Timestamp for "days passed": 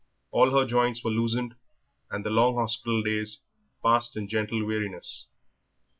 3.03-4.17